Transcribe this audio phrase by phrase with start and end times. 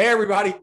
[0.00, 0.54] Hey, everybody.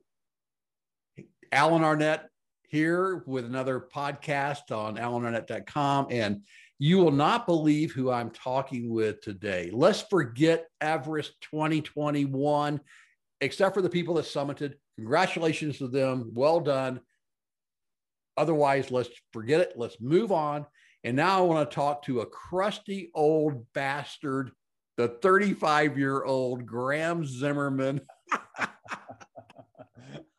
[1.52, 2.22] Alan Arnette
[2.70, 6.08] here with another podcast on alanarnette.com.
[6.10, 6.44] And
[6.80, 9.72] you will not believe who I'm talking with today.
[9.74, 12.80] Let's forget Everest 2021,
[13.42, 14.76] except for the people that summited.
[14.96, 16.32] Congratulations to them.
[16.34, 17.02] Well done.
[18.38, 19.74] Otherwise, let's forget it.
[19.76, 20.66] Let's move on.
[21.04, 24.52] And now I want to talk to a crusty old bastard,
[24.96, 28.00] the 35 year old Graham Zimmerman.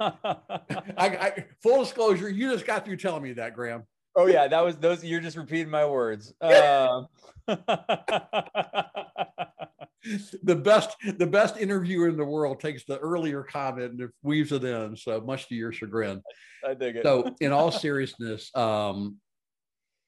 [0.00, 0.36] I,
[0.98, 3.84] I, full disclosure, you just got through telling me that, Graham.
[4.16, 5.04] Oh yeah, that was those.
[5.04, 6.32] You're just repeating my words.
[6.42, 7.08] Um,
[10.42, 14.64] the best, the best interviewer in the world takes the earlier comment and weaves it
[14.64, 14.96] in.
[14.96, 16.22] So much to your chagrin.
[16.66, 17.04] I dig it.
[17.04, 19.18] So, in all seriousness, um,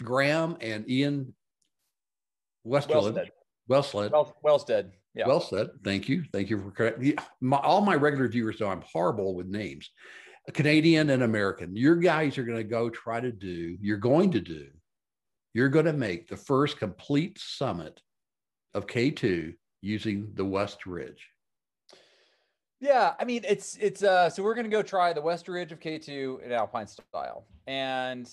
[0.02, 1.34] Graham and Ian
[2.64, 3.16] Westland,
[3.68, 4.10] Welsted.
[4.12, 4.90] Well, Welsted.
[5.18, 5.26] Yeah.
[5.26, 5.70] Well said.
[5.82, 6.22] Thank you.
[6.32, 7.02] Thank you for correct.
[7.40, 9.90] My, all my regular viewers know I'm horrible with names.
[10.46, 11.74] A Canadian and American.
[11.74, 13.76] Your guys are going to go try to do.
[13.80, 14.68] You're going to do.
[15.54, 18.00] You're going to make the first complete summit
[18.74, 21.26] of K2 using the West Ridge.
[22.80, 25.80] Yeah, I mean it's it's uh so we're gonna go try the West Ridge of
[25.80, 27.44] K2 in Alpine style.
[27.66, 28.30] And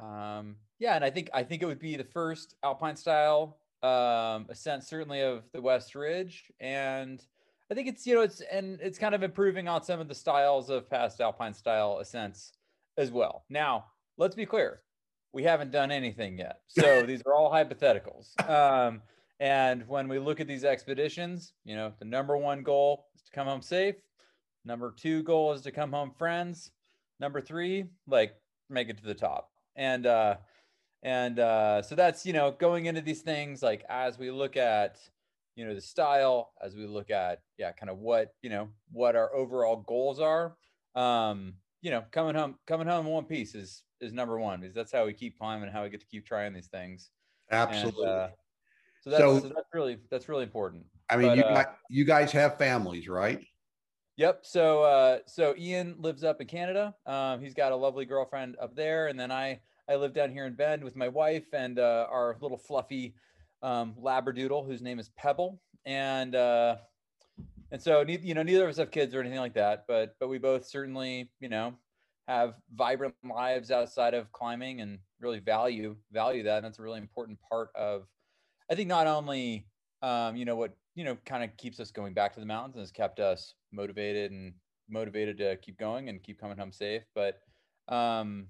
[0.00, 4.46] um yeah, and I think I think it would be the first Alpine style um,
[4.52, 7.22] sense certainly of the West Ridge, and
[7.70, 10.14] I think it's you know it's and it's kind of improving on some of the
[10.14, 12.52] styles of past alpine style ascents
[12.96, 13.44] as well.
[13.48, 13.86] Now,
[14.18, 14.82] let's be clear,
[15.32, 18.38] we haven't done anything yet, so these are all hypotheticals.
[18.48, 19.02] Um,
[19.40, 23.32] and when we look at these expeditions, you know, the number one goal is to
[23.32, 23.96] come home safe.
[24.64, 26.70] Number two goal is to come home friends.
[27.18, 28.36] Number three, like
[28.70, 29.50] make it to the top.
[29.74, 30.36] And uh,
[31.02, 34.98] and uh, so that's you know going into these things like as we look at
[35.56, 39.16] you know the style as we look at yeah kind of what you know what
[39.16, 40.56] our overall goals are
[40.94, 44.74] um you know coming home coming home in one piece is is number one because
[44.74, 47.10] that's how we keep climbing and how we get to keep trying these things.
[47.50, 48.04] Absolutely.
[48.04, 48.28] and, uh,
[49.02, 50.84] so, that's, so, so, that's really that's really important.
[51.08, 53.44] I mean but, you, uh, got, you guys have families right?
[54.16, 54.40] Yep.
[54.42, 56.94] So uh so ian lives up in canada.
[57.06, 59.08] Um he's got a lovely girlfriend up there.
[59.08, 59.60] And then i
[59.92, 63.14] I live down here in Bend with my wife and uh, our little fluffy
[63.62, 65.60] um, labradoodle whose name is Pebble.
[65.84, 66.76] And uh,
[67.70, 70.28] and so you know neither of us have kids or anything like that, but but
[70.28, 71.74] we both certainly you know
[72.26, 76.56] have vibrant lives outside of climbing and really value value that.
[76.56, 78.06] And that's a really important part of
[78.70, 79.66] I think not only
[80.00, 82.76] um, you know what you know kind of keeps us going back to the mountains
[82.76, 84.54] and has kept us motivated and
[84.88, 87.40] motivated to keep going and keep coming home safe, but
[87.88, 88.46] um,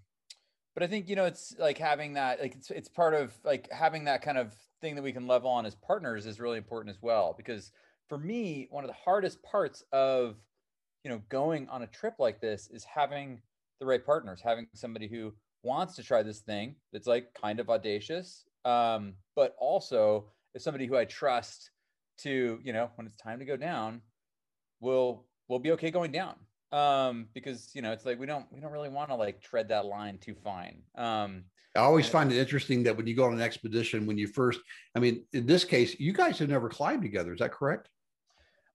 [0.75, 3.71] but I think you know it's like having that like it's it's part of like
[3.71, 6.95] having that kind of thing that we can level on as partners is really important
[6.95, 7.73] as well because
[8.09, 10.37] for me one of the hardest parts of
[11.05, 13.41] you know going on a trip like this is having
[13.81, 17.71] the right partners having somebody who wants to try this thing that's like kind of
[17.71, 21.71] audacious um, but also is somebody who I trust
[22.19, 24.01] to you know when it's time to go down
[24.81, 26.35] will will be okay going down
[26.73, 29.69] um because you know it's like we don't we don't really want to like tread
[29.69, 30.83] that line too fine.
[30.97, 31.45] Um
[31.75, 34.61] i always find it interesting that when you go on an expedition when you first
[34.95, 37.89] i mean in this case you guys have never climbed together is that correct?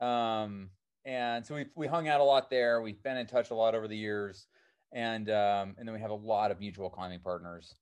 [0.00, 0.70] Um
[1.04, 2.80] and so we we hung out a lot there.
[2.80, 4.46] We've been in touch a lot over the years,
[4.92, 7.74] and um, and then we have a lot of mutual climbing partners,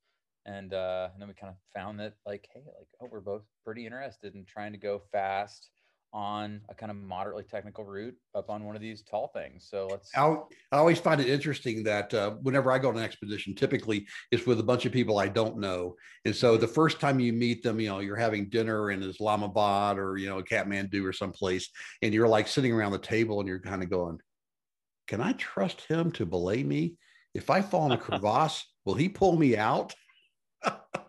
[0.45, 3.43] and uh, and then we kind of found that like, hey, like oh, we're both
[3.65, 5.71] pretty interested in trying to go fast
[6.13, 9.67] on a kind of moderately technical route up on one of these tall things.
[9.69, 10.11] So let's.
[10.17, 10.37] I,
[10.71, 14.47] I always find it interesting that uh, whenever I go on an expedition, typically it's
[14.47, 17.63] with a bunch of people I don't know, and so the first time you meet
[17.63, 21.71] them, you know, you're having dinner in Islamabad or you know Kathmandu or someplace,
[22.03, 24.19] and you're like sitting around the table and you're kind of going,
[25.09, 26.97] "Can I trust him to belay me?
[27.35, 29.95] If I fall in a crevasse, will he pull me out?"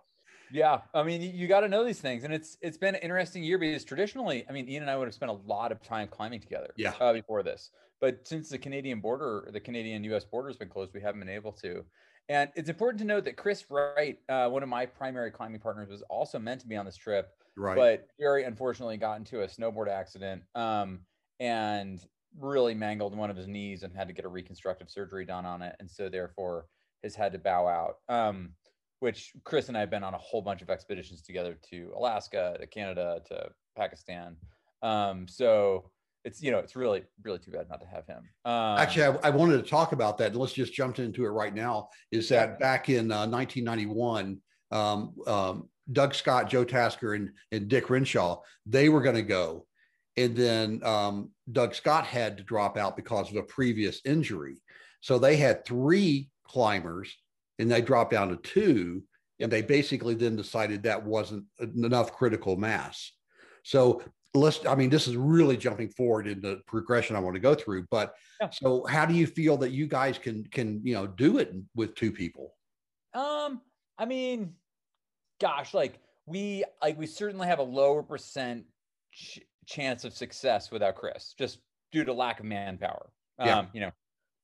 [0.54, 3.44] Yeah, I mean, you got to know these things, and it's it's been an interesting
[3.44, 6.08] year because traditionally, I mean, Ian and I would have spent a lot of time
[6.08, 6.70] climbing together.
[6.78, 6.94] Yeah.
[7.02, 10.26] Uh, before this, but since the Canadian border, the Canadian-U.S.
[10.26, 11.84] border has been closed, we haven't been able to.
[12.30, 15.90] And it's important to note that Chris Wright, uh, one of my primary climbing partners,
[15.90, 17.76] was also meant to be on this trip, right.
[17.76, 21.00] but very unfortunately got into a snowboard accident um,
[21.40, 22.06] and
[22.40, 25.62] really mangled one of his knees and had to get a reconstructive surgery done on
[25.62, 26.68] it, and so therefore
[27.04, 27.98] has had to bow out.
[28.08, 28.52] Um,
[29.04, 32.56] which Chris and I have been on a whole bunch of expeditions together to Alaska,
[32.58, 34.38] to Canada, to Pakistan.
[34.82, 35.92] Um, so
[36.24, 38.24] it's you know it's really really too bad not to have him.
[38.46, 40.38] Um, Actually, I, I, wanted to talk about that.
[40.38, 41.90] Let's just jump into it right now.
[42.14, 44.40] Is that back in uh, 1991,
[44.72, 49.66] um, um, Doug Scott, Joe Tasker, and, and Dick Renshaw, they were going to go,
[50.16, 54.62] and then um, Doug Scott had to drop out because of a previous injury.
[55.02, 57.14] So they had three climbers,
[57.60, 59.04] and they dropped down to two,
[59.40, 63.12] and they basically then decided that wasn't enough critical mass.
[63.64, 64.02] So
[64.36, 67.54] let's i mean this is really jumping forward in the progression i want to go
[67.54, 68.50] through but yeah.
[68.50, 71.94] so how do you feel that you guys can can you know do it with
[71.96, 72.56] two people
[73.14, 73.62] um
[73.98, 74.54] i mean
[75.40, 78.64] gosh like we like we certainly have a lower percent
[79.14, 81.60] ch- chance of success without chris just
[81.92, 83.60] due to lack of manpower yeah.
[83.60, 83.92] um you know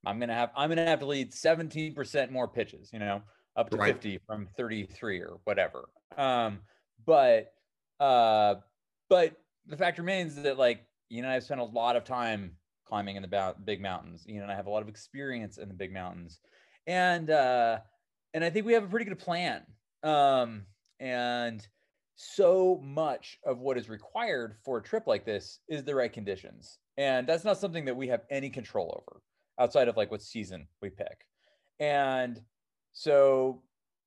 [0.05, 3.21] i'm gonna have i'm gonna have to lead 17% more pitches you know
[3.55, 3.93] up to right.
[3.93, 6.59] 50 from 33 or whatever um
[7.05, 7.53] but
[7.99, 8.55] uh
[9.09, 9.35] but
[9.69, 12.55] the fact remains that like you know I've spent a lot of time
[12.85, 14.23] climbing in the big mountains.
[14.25, 16.39] You know, and I have a lot of experience in the big mountains,
[16.87, 17.79] and uh,
[18.33, 19.63] and I think we have a pretty good plan.
[20.03, 20.65] Um,
[20.99, 21.65] and
[22.15, 26.79] so much of what is required for a trip like this is the right conditions,
[26.97, 29.21] and that's not something that we have any control over
[29.59, 31.25] outside of like what season we pick.
[31.79, 32.41] And
[32.93, 33.61] so,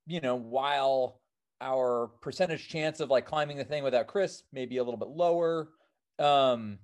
[0.07, 1.21] you know, while
[1.63, 5.09] our percentage chance of like climbing the thing without Chris may be a little bit
[5.09, 5.71] lower.
[6.19, 6.79] Um,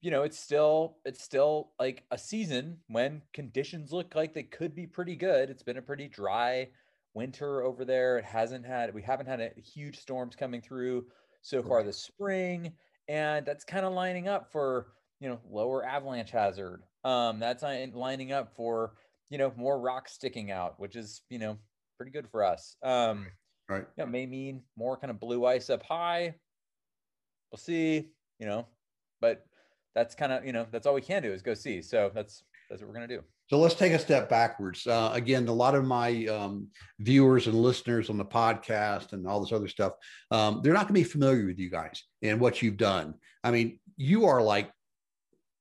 [0.00, 4.74] you know, it's still it's still like a season when conditions look like they could
[4.74, 5.50] be pretty good.
[5.50, 6.68] It's been a pretty dry
[7.14, 8.18] winter over there.
[8.18, 11.06] It hasn't had we haven't had a, huge storms coming through
[11.42, 12.72] so far this spring,
[13.08, 14.88] and that's kind of lining up for
[15.20, 16.82] you know lower avalanche hazard.
[17.04, 18.94] Um, that's lining up for
[19.30, 21.58] you know more rocks sticking out, which is you know
[21.96, 22.76] pretty good for us.
[22.82, 23.26] Um,
[23.68, 23.84] Right.
[23.96, 26.34] You know, may mean more kind of blue ice up high.
[27.50, 28.66] We'll see, you know,
[29.20, 29.46] but
[29.94, 31.80] that's kind of, you know, that's all we can do is go see.
[31.80, 33.22] So that's, that's what we're going to do.
[33.48, 34.86] So let's take a step backwards.
[34.86, 36.68] Uh, again, a lot of my um,
[36.98, 39.92] viewers and listeners on the podcast and all this other stuff,
[40.30, 43.14] um, they're not going to be familiar with you guys and what you've done.
[43.42, 44.70] I mean, you are like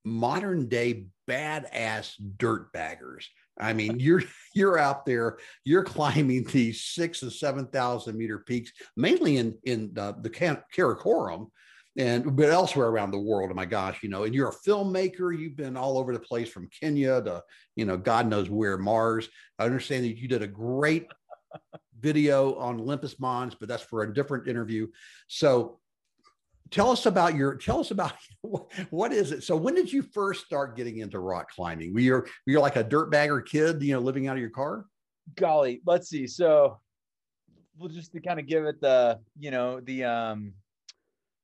[0.06, 3.30] modern day badass dirt baggers.
[3.60, 4.24] I mean, you're
[4.54, 9.94] you're out there, you're climbing these six and seven thousand meter peaks, mainly in in
[9.94, 11.48] the, the Karakoram,
[11.98, 13.52] and but elsewhere around the world.
[13.52, 15.38] Oh my gosh, you know, and you're a filmmaker.
[15.38, 17.44] You've been all over the place from Kenya to
[17.76, 19.30] you know God knows where Mars.
[19.60, 21.08] I understand that you did a great
[22.00, 24.88] video on Olympus Mons, but that's for a different interview.
[25.28, 25.80] So
[26.74, 28.14] tell us about your tell us about
[28.90, 29.44] what is it?
[29.44, 31.94] So when did you first start getting into rock climbing?
[31.94, 34.50] Were you were you like a dirt bagger kid you know living out of your
[34.50, 34.86] car?
[35.36, 36.28] Golly let's see.
[36.28, 36.80] So
[37.78, 40.54] we'll just to kind of give it the you know the um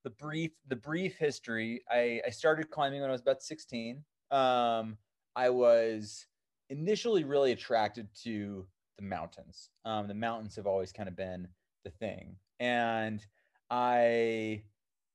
[0.03, 4.95] the brief the brief history i i started climbing when i was about 16 um
[5.35, 6.25] i was
[6.69, 8.65] initially really attracted to
[8.97, 9.69] the mountains.
[9.85, 11.47] Um the mountains have always kind of been
[11.83, 12.35] the thing.
[12.59, 13.25] And
[13.71, 14.63] i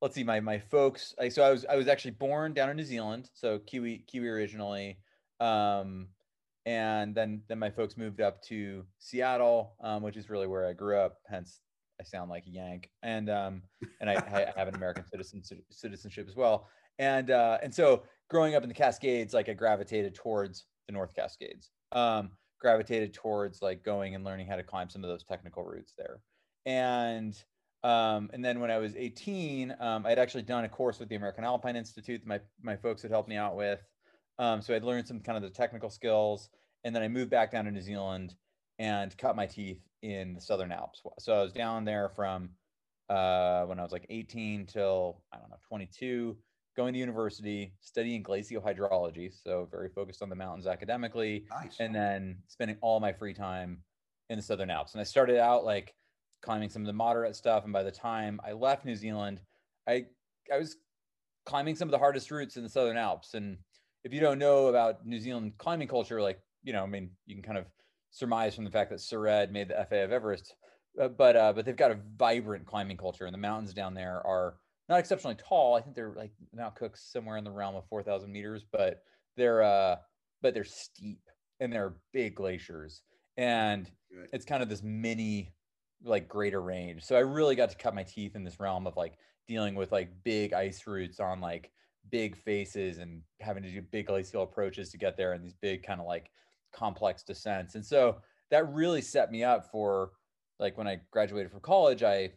[0.05, 1.15] let's see, my my folks.
[1.19, 4.27] I, so I was I was actually born down in New Zealand, so Kiwi Kiwi
[4.29, 4.99] originally,
[5.39, 6.09] um,
[6.67, 10.73] and then then my folks moved up to Seattle, um, which is really where I
[10.73, 11.17] grew up.
[11.27, 11.59] Hence,
[11.99, 13.63] I sound like a Yank, and um,
[13.99, 15.41] and I, I have an American citizen
[15.71, 16.69] citizenship as well.
[16.99, 21.15] And uh, and so growing up in the Cascades, like I gravitated towards the North
[21.15, 21.71] Cascades.
[21.93, 22.29] Um,
[22.61, 26.19] gravitated towards like going and learning how to climb some of those technical routes there.
[26.67, 27.35] And
[27.85, 31.15] um, and then when I was 18, um, I'd actually done a course with the
[31.15, 33.79] American Alpine Institute that my, my folks had helped me out with.
[34.39, 36.49] Um, so I'd learned some kind of the technical skills.
[36.83, 38.33] And then I moved back down to New Zealand
[38.79, 41.03] and cut my teeth in the Southern Alps.
[41.19, 42.49] So I was down there from
[43.07, 46.35] uh, when I was like 18 till, I don't know, 22,
[46.75, 49.31] going to university, studying glacial hydrology.
[49.31, 51.45] So very focused on the mountains academically.
[51.51, 51.75] Nice.
[51.79, 53.83] And then spending all my free time
[54.31, 54.93] in the Southern Alps.
[54.93, 55.93] And I started out like,
[56.45, 57.63] climbing some of the moderate stuff.
[57.63, 59.41] And by the time I left New Zealand,
[59.87, 60.05] I
[60.53, 60.77] I was
[61.45, 63.33] climbing some of the hardest routes in the Southern Alps.
[63.33, 63.57] And
[64.03, 67.35] if you don't know about New Zealand climbing culture, like you know, I mean, you
[67.35, 67.65] can kind of
[68.11, 70.55] surmise from the fact that Sir Ed made the FA of Everest,
[71.01, 74.25] uh, but uh, but they've got a vibrant climbing culture, and the mountains down there
[74.25, 75.75] are not exceptionally tall.
[75.75, 79.01] I think they're like Mount Cook's somewhere in the realm of four thousand meters, but
[79.35, 79.97] they're uh,
[80.41, 81.21] but they're steep
[81.59, 83.01] and they're big glaciers,
[83.37, 84.29] and Good.
[84.33, 85.54] it's kind of this mini
[86.03, 87.03] like greater range.
[87.03, 89.91] So I really got to cut my teeth in this realm of like dealing with
[89.91, 91.71] like big ice routes on like
[92.11, 95.83] big faces and having to do big glacial approaches to get there and these big
[95.83, 96.29] kind of like
[96.73, 97.75] complex descents.
[97.75, 98.17] And so
[98.51, 100.11] that really set me up for
[100.59, 102.31] like when I graduated from college, I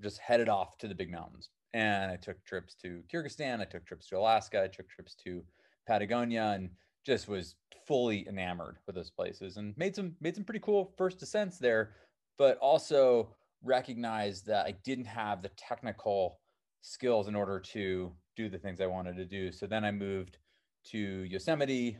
[0.00, 3.60] just headed off to the big mountains and I took trips to Kyrgyzstan.
[3.60, 4.62] I took trips to Alaska.
[4.62, 5.42] I took trips to
[5.86, 6.70] Patagonia, and
[7.04, 11.18] just was fully enamored with those places and made some made some pretty cool first
[11.18, 11.90] descents there,
[12.38, 13.28] but also
[13.62, 16.38] recognized that I didn't have the technical
[16.82, 19.52] skills in order to do the things I wanted to do.
[19.52, 20.38] So then I moved
[20.90, 21.96] to Yosemite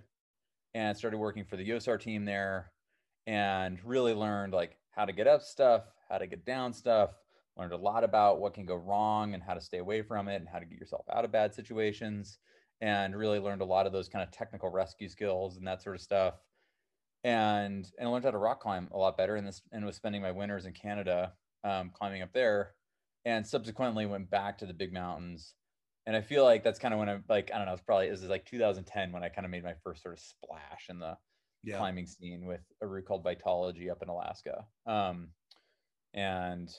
[0.75, 2.73] and started working for the YOSAR team there
[3.27, 7.11] and really learned like how to get up stuff, how to get down stuff,
[7.57, 10.37] learned a lot about what can go wrong and how to stay away from it
[10.37, 12.39] and how to get yourself out of bad situations
[12.81, 15.95] and really learned a lot of those kind of technical rescue skills and that sort
[15.95, 16.35] of stuff
[17.25, 19.97] and and I learned how to rock climb a lot better and this and was
[19.97, 21.33] spending my winters in Canada
[21.65, 22.75] um, climbing up there
[23.25, 25.55] and subsequently went back to the big mountains
[26.07, 28.11] and I feel like that's kind of when I'm like I don't know it's probably
[28.11, 30.99] this is like 2010 when I kind of made my first sort of splash in
[30.99, 31.17] the
[31.65, 31.79] yeah.
[31.79, 35.29] climbing scene with a route called Vitalogy up in Alaska um,
[36.13, 36.71] and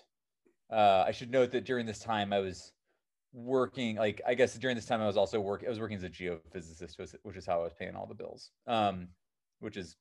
[0.72, 2.72] uh, I should note that during this time I was
[3.34, 6.04] working like I guess during this time I was also working I was working as
[6.04, 9.08] a geophysicist which is how I was paying all the bills um,
[9.60, 9.96] which is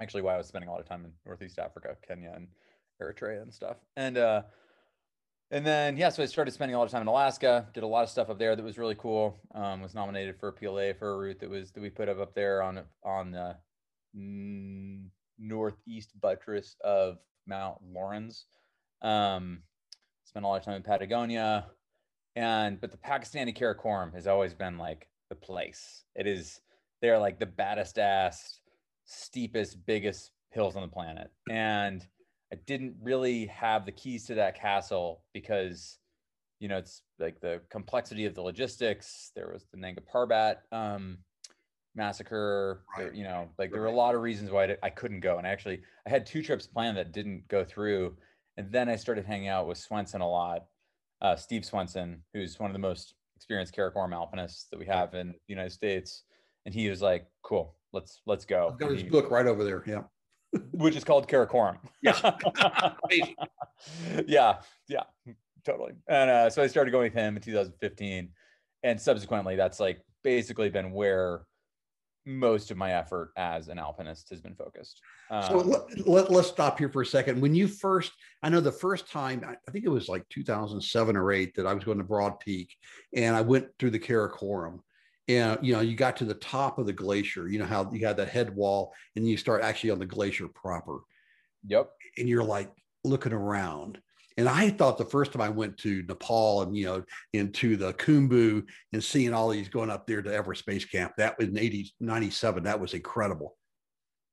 [0.00, 2.48] actually why I was spending a lot of time in Northeast Africa Kenya and
[3.02, 3.76] Eritrea and stuff.
[3.96, 4.42] And uh,
[5.50, 7.86] and then yeah so I started spending a lot of time in Alaska did a
[7.86, 9.40] lot of stuff up there that was really cool.
[9.54, 12.20] Um, was nominated for a Piolet for a route that was that we put up
[12.20, 13.56] up there on on the
[15.38, 18.46] northeast buttress of Mount Laurens
[19.02, 19.62] um,
[20.24, 21.66] spent a lot of time in Patagonia.
[22.36, 26.04] And but the Pakistani Karakoram has always been like the place.
[26.14, 26.60] It is
[27.02, 28.59] they're like the baddest ass,
[29.10, 31.30] steepest, biggest hills on the planet.
[31.50, 32.06] And
[32.52, 35.98] I didn't really have the keys to that castle because
[36.58, 39.30] you know it's like the complexity of the logistics.
[39.34, 41.18] There was the Nanga Parbat um,
[41.94, 42.84] massacre.
[42.96, 43.04] Right.
[43.04, 45.38] There, you know, like there were a lot of reasons why I couldn't go.
[45.38, 48.16] And actually, I had two trips planned that didn't go through.
[48.56, 50.64] And then I started hanging out with Swenson a lot
[51.22, 55.28] uh, Steve Swenson, who's one of the most experienced Karakoram alpinists that we have in
[55.28, 56.24] the United States,
[56.64, 59.82] and he was like, "Cool, let's let's go." I've got his book right over there.
[59.86, 60.02] Yeah,
[60.72, 61.78] which is called Karakoram.
[62.02, 62.18] Yeah,
[64.26, 64.56] yeah,
[64.88, 65.02] yeah,
[65.64, 65.92] totally.
[66.08, 68.30] And uh, so I started going with him in 2015,
[68.82, 71.42] and subsequently, that's like basically been where
[72.26, 75.00] most of my effort as an alpinist has been focused.
[75.30, 77.40] Um, so let, let, us stop here for a second.
[77.40, 81.32] When you first, I know the first time, I think it was like 2007 or
[81.32, 82.74] eight that I was going to Broad Peak
[83.14, 84.80] and I went through the Karakoram
[85.30, 88.06] and, you know, you got to the top of the glacier, you know, how you
[88.06, 90.98] had that head wall and you start actually on the glacier proper.
[91.66, 91.90] Yep.
[92.18, 92.70] And you're like
[93.04, 94.00] looking around
[94.40, 97.92] and I thought the first time I went to Nepal and, you know, into the
[97.92, 101.58] Khumbu and seeing all these going up there to Everest Base Camp, that was in
[101.58, 102.62] 80, 97.
[102.62, 103.58] That was incredible.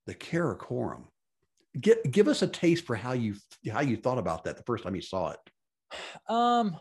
[0.05, 1.07] The Karakoram.
[1.79, 3.35] Get, give us a taste for how you
[3.69, 5.39] how you thought about that the first time you saw it.
[6.29, 6.77] Um,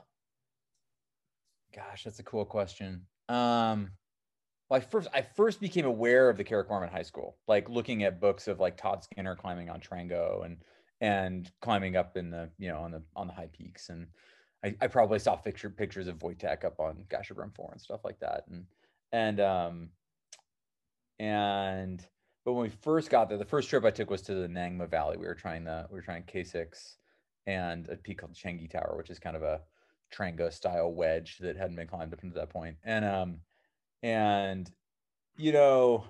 [1.74, 3.06] gosh, that's a cool question.
[3.28, 3.90] Um,
[4.68, 8.02] well, I first I first became aware of the Karakoram in high school, like looking
[8.02, 10.58] at books of like Todd Skinner climbing on Trango and
[11.00, 13.90] and climbing up in the you know on the on the high peaks.
[13.90, 14.08] And
[14.64, 18.18] I, I probably saw picture pictures of Wojtek up on Gasherbrum 4 and stuff like
[18.20, 18.44] that.
[18.50, 18.64] And
[19.12, 19.88] and um
[21.20, 22.04] and
[22.44, 24.88] but when we first got there the first trip I took was to the Nangma
[24.88, 25.16] Valley.
[25.16, 26.96] We were trying the we were trying K6
[27.46, 29.60] and a peak called Changi Tower which is kind of a
[30.12, 32.76] Trango style wedge that hadn't been climbed up until that point.
[32.82, 33.40] And um
[34.06, 34.70] and
[35.36, 36.04] you know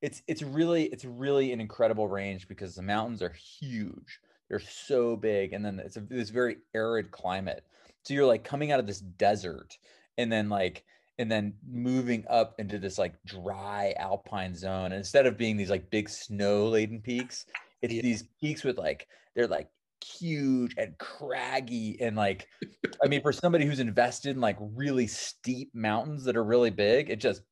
[0.00, 4.18] it's it's really it's really an incredible range because the mountains are huge.
[4.48, 7.64] They're so big, and then it's a, this very arid climate.
[8.02, 9.76] So you're like coming out of this desert,
[10.16, 10.84] and then like
[11.18, 14.86] and then moving up into this like dry alpine zone.
[14.86, 17.44] And instead of being these like big snow laden peaks,
[17.82, 18.02] it's yeah.
[18.02, 19.68] these peaks with like they're like
[20.02, 22.46] huge and craggy and like
[23.02, 27.10] I mean for somebody who's invested in like really steep mountains that are really big,
[27.10, 27.42] it just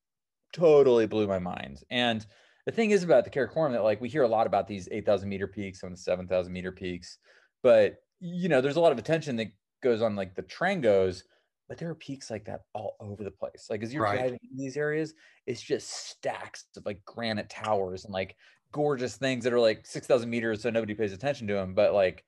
[0.53, 1.83] totally blew my mind.
[1.91, 2.25] And
[2.67, 5.29] the thing is about the Karakoram that like we hear a lot about these 8,000
[5.29, 7.19] meter peaks and the 7,000 meter peaks,
[7.63, 9.49] but you know, there's a lot of attention that
[9.83, 11.23] goes on like the Trangos,
[11.69, 13.69] but there are peaks like that all over the place.
[13.71, 14.19] Like as you're right.
[14.19, 15.15] driving in these areas,
[15.47, 18.37] it's just stacks of like granite towers and like
[18.73, 21.75] gorgeous things that are like 6,000 meters, so nobody pays attention to them.
[21.75, 22.25] But like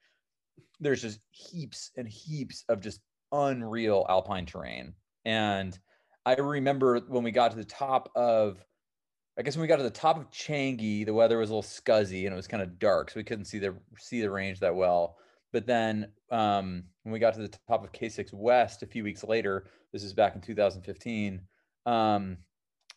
[0.80, 3.00] there's just heaps and heaps of just
[3.32, 4.94] unreal alpine terrain.
[5.24, 5.78] And
[6.26, 8.64] I remember when we got to the top of,
[9.38, 11.68] I guess when we got to the top of Changi, the weather was a little
[11.68, 14.60] scuzzy and it was kind of dark, so we couldn't see the see the range
[14.60, 15.16] that well.
[15.52, 19.24] But then um, when we got to the top of K6 West a few weeks
[19.24, 21.40] later, this is back in 2015,
[21.86, 22.38] um,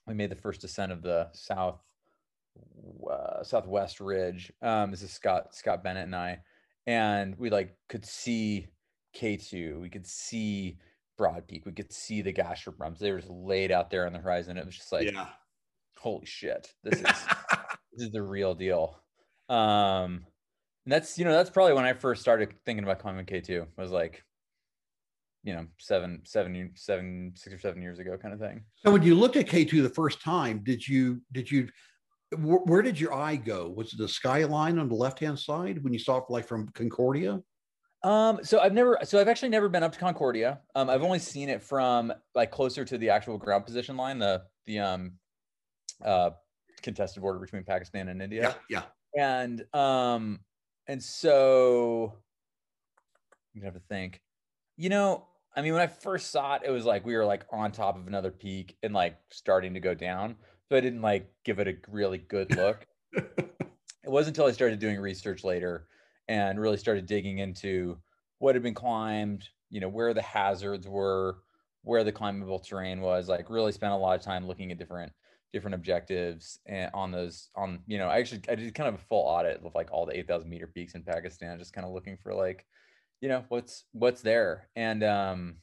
[0.07, 1.81] we made the first descent of the south
[3.09, 4.51] uh, southwest ridge.
[4.61, 6.39] Um, this is Scott Scott Bennett and I,
[6.87, 8.67] and we like could see
[9.15, 10.77] K2, we could see
[11.17, 11.65] Broad Peak.
[11.65, 12.97] We could see the Gasherbrum.
[12.97, 14.57] They were just laid out there on the horizon.
[14.57, 15.27] It was just like, yeah.
[15.97, 17.01] holy shit, this is
[17.93, 18.99] this is the real deal.
[19.49, 20.25] Um,
[20.85, 23.65] and that's you know that's probably when I first started thinking about climbing K two.
[23.77, 24.23] Was like,
[25.43, 28.63] you know, seven, seven, seven, six or seven years ago, kind of thing.
[28.75, 31.69] So when you looked at K two the first time, did you did you
[32.35, 33.69] where, where did your eye go?
[33.75, 36.67] Was it the skyline on the left hand side when you saw it like from
[36.69, 37.41] Concordia?
[38.03, 40.59] Um, so I've never, so I've actually never been up to Concordia.
[40.75, 44.43] Um, I've only seen it from like closer to the actual ground position line, the
[44.67, 45.13] the um,
[46.03, 46.31] uh,
[46.83, 48.55] contested border between Pakistan and India.
[48.69, 48.83] Yeah,
[49.15, 49.37] yeah.
[49.37, 50.39] And um,
[50.87, 52.13] and so
[53.55, 54.21] I'm gonna have to think.
[54.77, 55.25] You know,
[55.55, 57.97] I mean, when I first saw it, it was like we were like on top
[57.97, 60.35] of another peak and like starting to go down.
[60.69, 62.87] So I didn't like give it a really good look.
[63.13, 63.65] it
[64.05, 65.87] wasn't until I started doing research later
[66.27, 67.97] and really started digging into
[68.39, 71.37] what had been climbed, you know, where the hazards were,
[71.83, 75.11] where the climbable terrain was, like really spent a lot of time looking at different
[75.53, 79.05] different objectives and on those on you know i actually i did kind of a
[79.05, 82.17] full audit of like all the 8000 meter peaks in pakistan just kind of looking
[82.17, 82.65] for like
[83.21, 85.55] you know what's what's there and um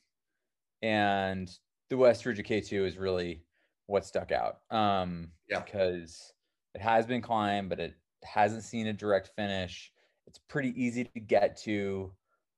[0.80, 1.58] and
[1.90, 3.42] the west ridge k2 is really
[3.86, 6.32] what stuck out um yeah because
[6.74, 9.92] it has been climbed but it hasn't seen a direct finish
[10.26, 12.12] it's pretty easy to get to.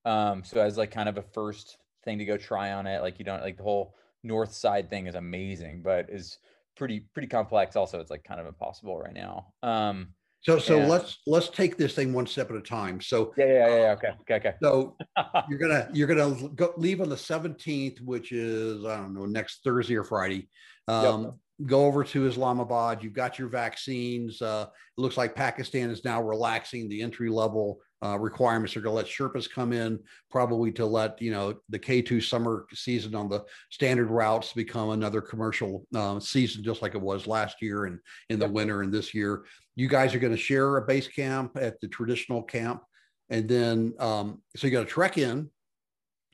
[0.04, 3.18] Um, so as like kind of a first thing to go try on it, like
[3.18, 6.38] you don't like the whole north side thing is amazing, but is
[6.76, 7.76] pretty pretty complex.
[7.76, 9.46] Also, it's like kind of impossible right now.
[9.62, 10.08] Um,
[10.44, 13.00] so so and, let's let's take this thing one step at a time.
[13.00, 13.92] So yeah yeah yeah, yeah.
[13.92, 14.54] okay okay okay.
[14.62, 14.96] So
[15.48, 19.64] you're gonna you're gonna go, leave on the 17th, which is I don't know next
[19.64, 20.48] Thursday or Friday.
[20.86, 21.34] Um, yep
[21.66, 23.02] go over to Islamabad.
[23.02, 24.42] You've got your vaccines.
[24.42, 28.74] Uh, it looks like Pakistan is now relaxing the entry level uh, requirements.
[28.74, 29.98] They're going to let Sherpas come in,
[30.30, 35.20] probably to let you know the K2 summer season on the standard routes become another
[35.20, 39.14] commercial uh, season, just like it was last year and in the winter and this
[39.14, 39.44] year.
[39.76, 42.82] You guys are going to share a base camp at the traditional camp,
[43.28, 45.50] and then um, so you got to trek in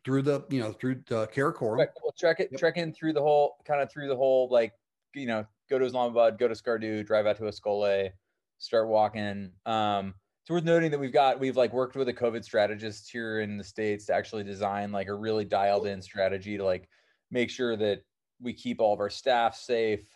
[0.04, 1.86] through the you know through the Karakoram.
[2.02, 2.60] We'll trek it, yep.
[2.60, 4.72] trek in through the whole kind of through the whole like
[5.14, 8.10] you know, go to Islamabad, go to Skardu, drive out to Askole,
[8.58, 9.50] start walking.
[9.66, 13.40] Um, it's worth noting that we've got we've like worked with a COVID strategist here
[13.40, 16.88] in the states to actually design like a really dialed in strategy to like
[17.30, 18.02] make sure that
[18.40, 20.06] we keep all of our staff safe.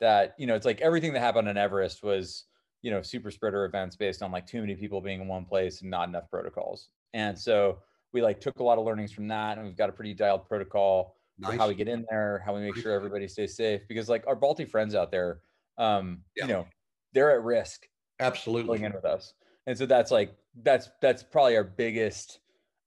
[0.00, 2.44] That you know, it's like everything that happened on Everest was
[2.86, 5.80] you know super spreader events based on like too many people being in one place
[5.80, 6.90] and not enough protocols.
[7.14, 7.78] And so
[8.12, 10.46] we like took a lot of learnings from that, and we've got a pretty dialed
[10.46, 11.58] protocol nice.
[11.58, 13.80] how we get in there, how we make sure everybody stays safe.
[13.88, 15.40] Because like our Balti friends out there,
[15.78, 16.46] um, yeah.
[16.46, 16.66] you know,
[17.12, 17.88] they're at risk.
[18.20, 18.84] Absolutely.
[18.84, 19.34] in with us.
[19.66, 22.38] And so that's like that's that's probably our biggest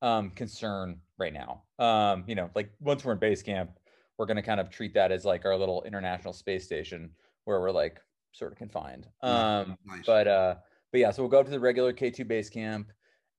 [0.01, 1.63] um concern right now.
[1.77, 3.71] Um, you know, like once we're in base camp,
[4.17, 7.09] we're gonna kind of treat that as like our little international space station
[7.43, 7.99] where we're like
[8.39, 9.07] sort of confined.
[9.21, 10.05] Um nice.
[10.05, 10.55] but uh
[10.91, 12.91] but yeah, so we'll go up to the regular K2 base camp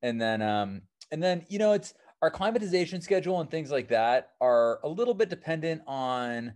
[0.02, 4.30] and then um and then you know it's our climatization schedule and things like that
[4.40, 6.52] are a little bit dependent on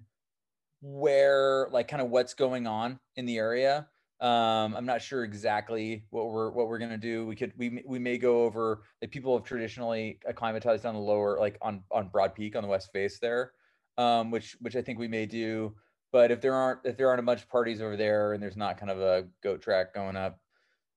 [0.83, 3.87] where like kind of what's going on in the area
[4.21, 7.83] um i'm not sure exactly what we're what we're going to do we could we
[7.87, 12.09] we may go over like people have traditionally acclimatized on the lower like on on
[12.09, 13.53] broad peak on the west face there
[13.99, 15.75] um which which i think we may do
[16.15, 18.57] but if there aren't if there aren't a bunch of parties over there and there's
[18.57, 20.39] not kind of a goat track going up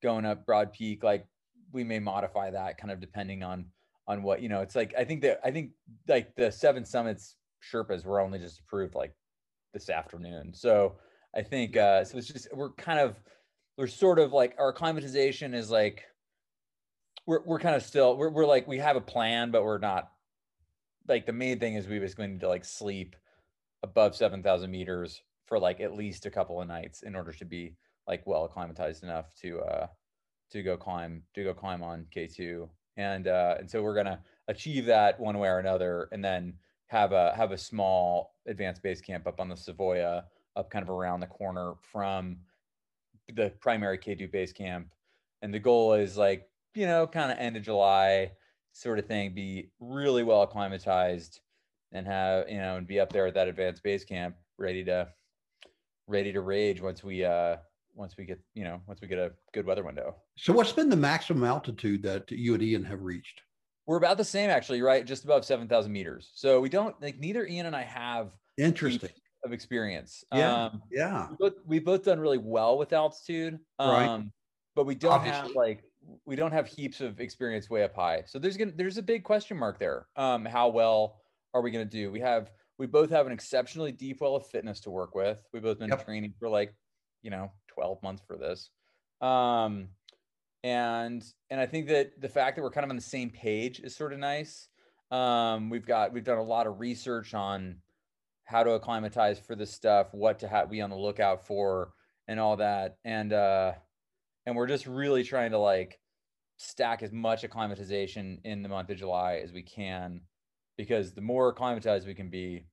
[0.03, 1.25] going up broad peak like
[1.73, 3.65] we may modify that kind of depending on
[4.07, 5.71] on what you know it's like i think that i think
[6.07, 7.35] like the seven summits
[7.73, 9.11] sherpas were only just approved like
[9.73, 10.53] this afternoon.
[10.53, 10.97] So
[11.35, 13.19] i think uh so it's just we're kind of
[13.75, 16.03] we're sort of like our climatization is like
[17.25, 20.11] we're, we're kind of still we're, we're like we have a plan but we're not
[21.07, 23.15] like the main thing is we was going to like sleep
[23.83, 27.75] above 7000 meters for like at least a couple of nights in order to be
[28.07, 29.87] like well acclimatized enough to uh
[30.49, 34.85] to go climb to go climb on k2 and uh, and so we're gonna achieve
[34.85, 36.53] that one way or another, and then
[36.87, 40.23] have a have a small advanced base camp up on the Savoia,
[40.55, 42.37] up kind of around the corner from
[43.33, 44.87] the primary K2 base camp,
[45.41, 48.31] and the goal is like you know kind of end of July
[48.73, 51.41] sort of thing, be really well acclimatized,
[51.91, 55.07] and have you know and be up there at that advanced base camp ready to
[56.07, 57.57] ready to rage once we uh
[57.95, 60.15] once we get you know once we get a good weather window.
[60.37, 63.41] So what's been the maximum altitude that you and Ian have reached?
[63.85, 65.05] We're about the same actually, right?
[65.05, 66.31] Just above seven thousand meters.
[66.35, 69.09] So we don't like neither Ian and I have interesting
[69.43, 70.23] of experience.
[70.33, 71.27] Yeah, um, yeah.
[71.29, 74.23] We both, we both done really well with altitude, um, right?
[74.75, 75.47] But we don't Obviously.
[75.47, 75.83] have like
[76.25, 78.23] we don't have heaps of experience way up high.
[78.27, 80.07] So there's gonna there's a big question mark there.
[80.15, 81.21] Um, how well
[81.57, 82.11] are we going to do?
[82.11, 85.39] We have we both have an exceptionally deep well of fitness to work with.
[85.51, 86.05] We've both been yep.
[86.05, 86.75] training for like,
[87.23, 88.69] you know, 12 months for this.
[89.19, 89.89] Um,
[90.63, 93.79] and and I think that the fact that we're kind of on the same page
[93.79, 94.67] is sort of nice.
[95.11, 97.77] Um, we've got we've done a lot of research on
[98.45, 101.91] how to acclimatize for this stuff, what to have, be on the lookout for,
[102.27, 102.97] and all that.
[103.05, 103.73] And uh,
[104.45, 105.99] and we're just really trying to like
[106.57, 110.21] stack as much acclimatization in the month of July as we can,
[110.77, 112.65] because the more acclimatized we can be,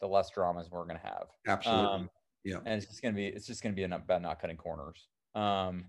[0.00, 1.26] the less dramas we're going to have.
[1.46, 1.86] Absolutely.
[1.86, 2.10] Um,
[2.44, 2.58] yeah.
[2.64, 5.08] And it's just going to be it's just going to be about not cutting corners.
[5.34, 5.86] Um,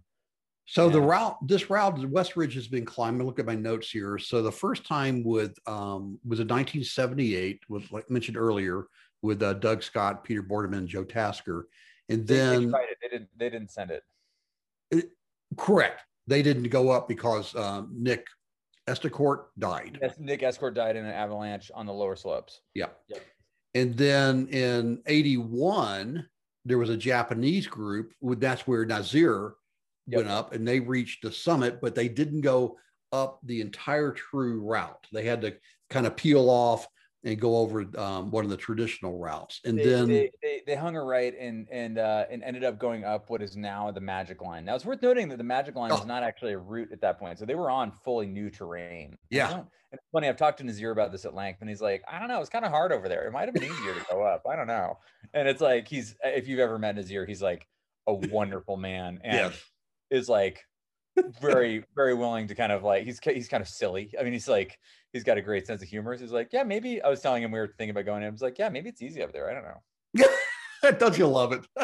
[0.65, 3.26] so the route, this route, West Ridge has been climbing.
[3.26, 4.17] Look at my notes here.
[4.17, 8.86] So the first time with um, was in 1978, with like mentioned earlier,
[9.21, 11.67] with uh, Doug Scott, Peter Boardman, Joe Tasker,
[12.10, 14.04] and then they, they, they, didn't they didn't send it.
[14.91, 15.12] it.
[15.58, 16.04] Correct.
[16.28, 18.26] They didn't go up because um, Nick
[18.88, 20.00] Estcourt died.
[20.02, 22.62] Yes, Nick Estcourt died in an avalanche on the lower slopes.
[22.74, 22.88] Yeah.
[23.08, 23.22] Yep.
[23.74, 26.28] And then in 81,
[26.65, 28.13] there was a Japanese group.
[28.22, 29.54] That's where Nazir
[30.08, 30.17] yep.
[30.17, 32.78] went up and they reached the summit, but they didn't go
[33.12, 35.08] up the entire true route.
[35.13, 35.56] They had to
[35.89, 36.88] kind of peel off
[37.24, 39.62] and go over um, one of the traditional routes.
[39.64, 42.80] And they, then they, they, they, hung a right and and uh, and ended up
[42.80, 44.66] going up what is now the Magic Line.
[44.66, 45.98] Now it's worth noting that the Magic Line oh.
[45.98, 49.18] is not actually a route at that point, so they were on fully new terrain.
[49.30, 49.54] Yeah.
[49.54, 50.30] And it's funny.
[50.30, 52.50] I've talked to Nazir about this at length, and he's like, I don't know, it's
[52.50, 53.28] kind of hard over there.
[53.28, 54.44] It might have been easier to go up.
[54.50, 54.98] I don't know.
[55.34, 57.68] And it's like he's if you've ever met Nazir, he's like
[58.08, 59.62] a wonderful man, and yes
[60.12, 60.60] is like
[61.42, 64.14] very very willing to kind of like he's he's kind of silly.
[64.20, 64.78] I mean, he's like
[65.13, 66.15] he's got a great sense of humor.
[66.15, 68.24] So he's like, yeah, maybe I was telling him we were thinking about going.
[68.24, 68.28] in.
[68.28, 69.50] I was like, yeah, maybe it's easy up there.
[69.50, 70.28] I don't know.
[70.97, 71.65] Don't you love it?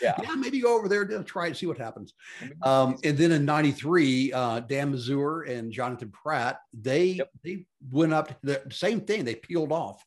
[0.00, 0.14] yeah.
[0.22, 2.14] yeah, maybe go over there and try and see what happens.
[2.62, 7.30] Um, and then in '93, uh, Dan Mazur and Jonathan Pratt, they yep.
[7.42, 9.24] they went up the same thing.
[9.24, 10.04] They peeled off,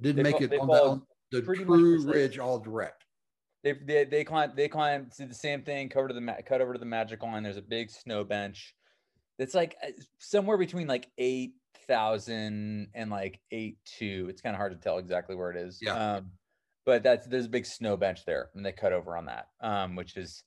[0.00, 3.04] didn't they make it on the, the true ridge all direct.
[3.62, 5.90] They they they climb they climb did the same thing.
[5.90, 7.42] Cover to the cut over to the magic line.
[7.42, 8.74] There's a big snow bench.
[9.38, 11.52] It's like uh, somewhere between like eight
[11.88, 14.26] thousand and like eight two.
[14.28, 15.78] It's kind of hard to tell exactly where it is.
[15.80, 16.16] Yeah.
[16.16, 16.32] Um,
[16.86, 19.48] but that's there's a big snow bench there, and they cut over on that.
[19.60, 20.44] Um, which is,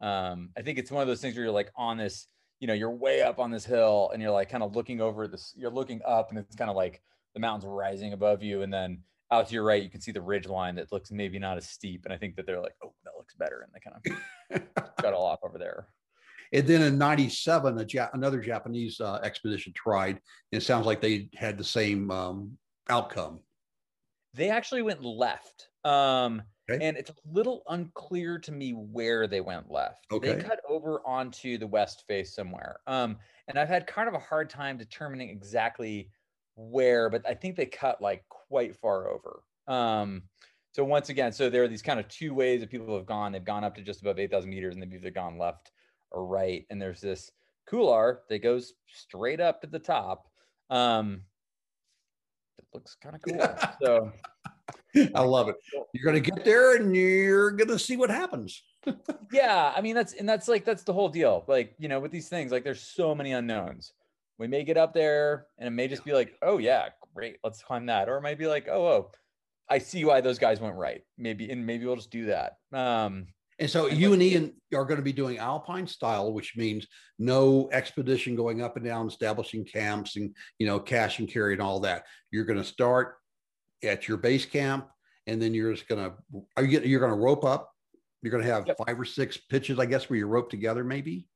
[0.00, 2.26] um, I think it's one of those things where you're like on this,
[2.60, 5.28] you know, you're way up on this hill, and you're like kind of looking over
[5.28, 5.52] this.
[5.56, 7.02] You're looking up, and it's kind of like
[7.34, 10.20] the mountains rising above you, and then out to your right, you can see the
[10.20, 12.04] ridge line that looks maybe not as steep.
[12.04, 13.66] And I think that they're like, oh, that looks better.
[13.66, 15.88] And they kind of cut all off over there.
[16.54, 20.20] And then in 97, a ja- another Japanese uh, expedition tried.
[20.52, 22.56] And it sounds like they had the same um,
[22.88, 23.40] outcome.
[24.34, 25.68] They actually went left.
[25.84, 26.86] Um, okay.
[26.86, 30.06] And it's a little unclear to me where they went left.
[30.12, 30.36] Okay.
[30.36, 32.76] They cut over onto the west face somewhere.
[32.86, 33.16] Um,
[33.48, 36.08] and I've had kind of a hard time determining exactly
[36.54, 39.42] where, but I think they cut like quite far over.
[39.66, 40.22] Um,
[40.70, 43.32] so once again, so there are these kind of two ways that people have gone.
[43.32, 45.72] They've gone up to just above 8,000 meters and they've either gone left
[46.14, 46.66] or right.
[46.70, 47.30] And there's this
[47.66, 50.28] couloir that goes straight up to the top.
[50.70, 51.22] Um,
[52.58, 53.56] it looks kind of cool.
[53.82, 54.12] so
[55.14, 55.56] I love it.
[55.92, 58.62] You're going to get there and you're going to see what happens.
[59.32, 59.72] yeah.
[59.74, 61.44] I mean, that's, and that's like, that's the whole deal.
[61.48, 63.92] Like, you know, with these things, like there's so many unknowns
[64.38, 67.62] we may get up there and it may just be like, oh yeah, great, let's
[67.62, 68.08] climb that.
[68.08, 69.10] Or it might be like, oh, oh,
[69.68, 71.02] I see why those guys went right.
[71.16, 72.58] Maybe and maybe we'll just do that.
[72.72, 76.56] Um and so and you and Ian are going to be doing alpine style, which
[76.56, 76.86] means
[77.18, 81.62] no expedition going up and down, establishing camps and you know, cash and carry and
[81.62, 82.04] all that.
[82.30, 83.16] You're going to start
[83.82, 84.88] at your base camp,
[85.26, 86.16] and then you're just going to
[86.56, 87.70] are you you're going to rope up.
[88.22, 88.78] You're going to have yep.
[88.86, 91.28] five or six pitches, I guess, where you rope together, maybe.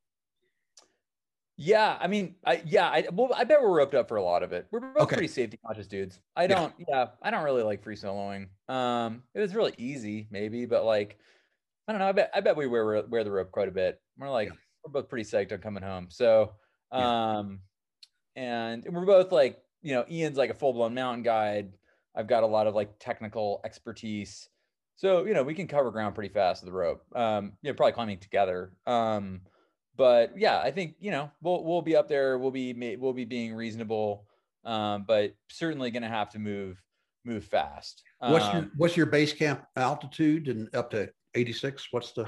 [1.60, 4.44] Yeah, I mean, I yeah, I well, I bet we're roped up for a lot
[4.44, 4.68] of it.
[4.70, 5.16] We're both okay.
[5.16, 6.20] pretty safety conscious dudes.
[6.36, 6.84] I don't, yeah.
[6.88, 8.46] yeah, I don't really like free soloing.
[8.68, 11.18] Um, it was really easy, maybe, but like,
[11.88, 12.08] I don't know.
[12.08, 14.00] I bet I bet we wear wear the rope quite a bit.
[14.18, 14.54] We're like, yeah.
[14.84, 16.08] we're both pretty psyched on coming home.
[16.10, 16.52] So,
[16.92, 17.60] um,
[18.36, 18.42] yeah.
[18.42, 21.72] and we're both like, you know, Ian's like a full blown mountain guide.
[22.14, 24.48] I've got a lot of like technical expertise.
[24.96, 27.02] So, you know, we can cover ground pretty fast with the rope.
[27.14, 28.72] Um, you know, probably climbing together.
[28.86, 29.40] Um,
[29.96, 32.38] but yeah, I think you know we'll we'll be up there.
[32.38, 34.26] We'll be we'll be being reasonable,
[34.64, 36.80] um, but certainly going to have to move
[37.24, 38.02] move fast.
[38.20, 41.88] What's your um, what's your base camp altitude and up to eighty six?
[41.90, 42.26] What's the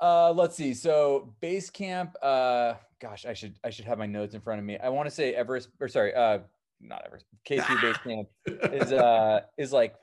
[0.00, 0.72] uh, let's see.
[0.74, 4.64] So base camp, uh, gosh, I should I should have my notes in front of
[4.64, 4.78] me.
[4.78, 6.38] I want to say Everest or sorry, uh,
[6.80, 7.26] not Everest.
[7.48, 8.28] K2 base camp
[8.72, 9.94] is uh is like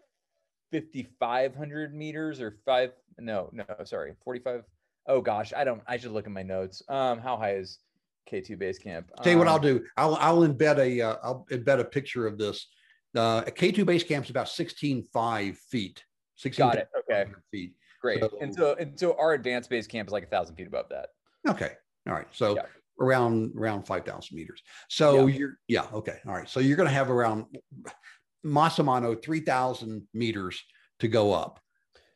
[0.71, 4.63] 5500 meters or five no no sorry 45
[5.07, 5.81] oh gosh, I don't.
[5.87, 6.83] I should look at my notes.
[6.89, 7.79] Um, how high is
[8.25, 9.09] K two base camp?
[9.23, 9.85] Tell you what I'll um, do.
[9.95, 12.67] I'll I'll embed a uh, I'll embed a picture of this
[13.15, 16.03] Uh, a K2 base camp is about 16.5 feet.
[16.35, 16.89] 16 Got it.
[16.99, 17.31] Okay.
[17.49, 17.73] Feet.
[18.01, 18.21] Great.
[18.21, 20.85] So, and so and so our advanced base camp is like a thousand feet above
[20.89, 21.09] that.
[21.47, 21.71] Okay.
[22.07, 22.27] All right.
[22.31, 22.63] So yeah.
[23.01, 24.61] around around 5,000 meters.
[24.89, 25.37] So yeah.
[25.37, 25.85] you're yeah.
[25.93, 26.17] Okay.
[26.27, 26.49] All right.
[26.49, 27.45] So you're going to have around
[28.45, 30.63] Massimano 3,000 meters
[30.99, 31.59] to go up.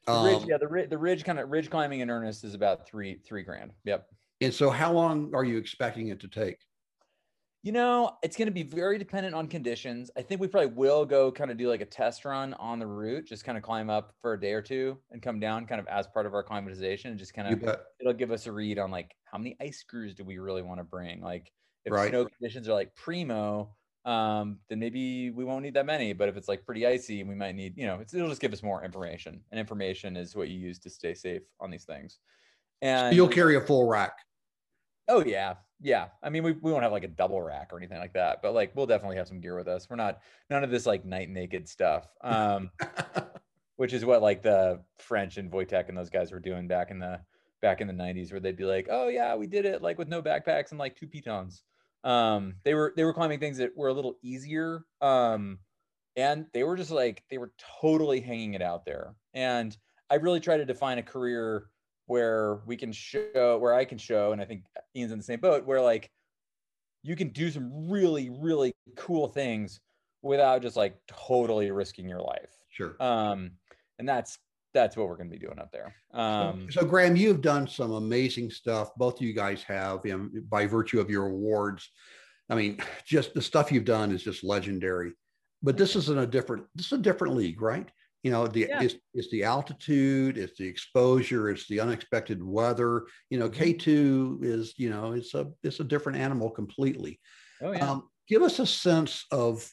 [0.08, 2.56] The ridge, um, yeah, the ridge, the ridge kind of ridge climbing in earnest is
[2.56, 3.72] about three three grand.
[3.86, 4.08] Yep.
[4.42, 6.58] And so, how long are you expecting it to take?
[7.64, 10.10] You know, it's going to be very dependent on conditions.
[10.18, 12.88] I think we probably will go kind of do like a test run on the
[12.88, 15.80] route, just kind of climb up for a day or two and come down kind
[15.80, 18.80] of as part of our climatization and just kind of it'll give us a read
[18.80, 21.22] on like how many ice screws do we really want to bring?
[21.22, 21.52] Like
[21.86, 22.10] if right.
[22.10, 26.14] snow conditions are like primo, um, then maybe we won't need that many.
[26.14, 28.54] But if it's like pretty icy, and we might need, you know, it'll just give
[28.54, 29.42] us more information.
[29.52, 32.20] And information is what you use to stay safe on these things.
[32.82, 34.14] And so you'll carry a full rack.
[35.08, 36.08] Oh yeah, yeah.
[36.22, 38.54] I mean, we, we won't have like a double rack or anything like that, but
[38.54, 39.90] like we'll definitely have some gear with us.
[39.90, 42.70] We're not none of this like night naked stuff, um,
[43.78, 47.00] which is what like the French and Wojtek and those guys were doing back in
[47.00, 47.20] the
[47.62, 50.08] back in the '90s, where they'd be like, "Oh yeah, we did it like with
[50.08, 51.64] no backpacks and like two pitons."
[52.04, 55.60] Um, they were they were climbing things that were a little easier, um,
[56.16, 59.16] and they were just like they were totally hanging it out there.
[59.34, 59.76] And
[60.10, 61.66] I really try to define a career
[62.12, 64.66] where we can show where I can show, and I think
[64.98, 66.12] Ian's in the same boat, where like
[67.04, 69.80] you can do some really, really cool things
[70.22, 72.52] without just like totally risking your life.
[72.70, 72.98] Sure.
[73.00, 73.52] Um,
[73.98, 74.38] and that's
[74.74, 75.96] that's what we're going to be doing up there.
[76.14, 78.90] Um, so, so, Graham, you've done some amazing stuff.
[78.98, 81.90] Both of you guys have, you know, by virtue of your awards.
[82.50, 85.14] I mean, just the stuff you've done is just legendary.
[85.64, 86.66] But this isn't a different.
[86.76, 87.90] This is a different league, right?
[88.24, 88.82] You know the yeah.
[88.82, 93.64] it's, it's the altitude it's the exposure it's the unexpected weather you know mm-hmm.
[93.64, 97.20] k2 is you know it's a it's a different animal completely
[97.62, 97.90] oh, yeah.
[97.92, 99.68] Um, give us a sense of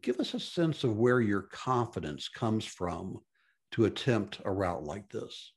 [0.00, 3.18] give us a sense of where your confidence comes from
[3.72, 5.52] to attempt a route like this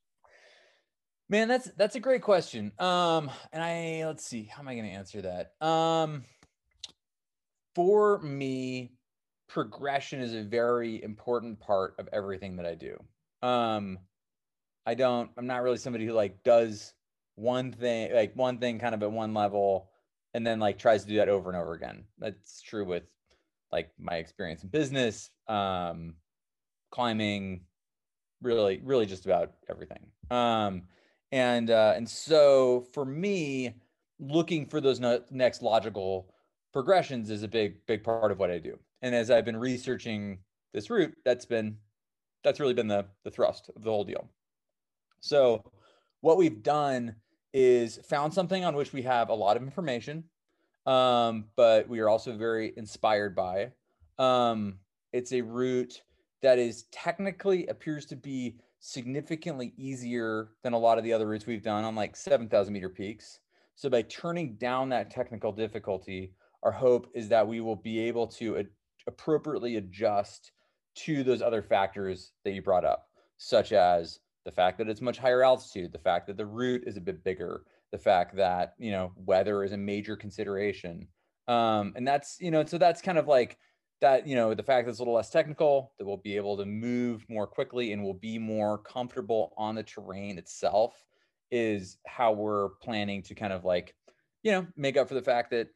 [1.29, 4.85] man that's that's a great question um and i let's see how am i going
[4.85, 6.25] to answer that um
[7.73, 8.91] for me
[9.51, 12.97] progression is a very important part of everything that I do.
[13.45, 13.99] Um,
[14.85, 16.93] I don't, I'm not really somebody who like does
[17.35, 19.89] one thing, like one thing kind of at one level
[20.33, 22.05] and then like tries to do that over and over again.
[22.17, 23.03] That's true with
[23.73, 26.15] like my experience in business, um,
[26.89, 27.65] climbing,
[28.41, 30.07] really, really just about everything.
[30.29, 30.83] Um,
[31.33, 33.75] and, uh, and so for me,
[34.17, 36.33] looking for those no- next logical
[36.71, 40.39] progressions is a big, big part of what I do and as I've been researching
[40.73, 41.77] this route, that's been
[42.43, 44.27] that's really been the the thrust of the whole deal.
[45.19, 45.63] So
[46.21, 47.15] what we've done
[47.53, 50.23] is found something on which we have a lot of information,
[50.85, 53.71] um, but we are also very inspired by.
[54.17, 54.79] Um,
[55.13, 56.01] it's a route
[56.41, 61.45] that is technically appears to be significantly easier than a lot of the other routes
[61.45, 63.39] we've done on like 7,000 meter peaks.
[63.75, 66.33] So by turning down that technical difficulty,
[66.63, 68.55] our hope is that we will be able to
[69.07, 70.51] appropriately adjust
[70.93, 75.17] to those other factors that you brought up, such as the fact that it's much
[75.17, 78.91] higher altitude, the fact that the route is a bit bigger, the fact that you
[78.91, 81.07] know weather is a major consideration,
[81.47, 83.57] um, and that's you know so that's kind of like
[84.01, 86.57] that you know the fact that it's a little less technical, that we'll be able
[86.57, 91.05] to move more quickly and we'll be more comfortable on the terrain itself
[91.51, 93.93] is how we're planning to kind of like
[94.43, 95.67] you know make up for the fact that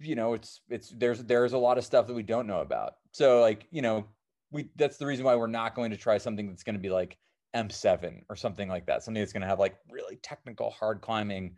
[0.00, 2.94] you know it's it's there's there's a lot of stuff that we don't know about.
[3.12, 4.06] So like you know
[4.50, 6.90] we that's the reason why we're not going to try something that's going to be
[6.90, 7.16] like
[7.54, 11.54] m7 or something like that something that's going to have like really technical hard climbing.